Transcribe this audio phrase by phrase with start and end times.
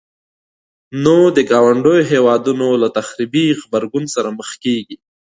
[1.03, 4.95] نو د ګاونډيو هيوادونو له تخريبي غبرګون سره مخ کيږي.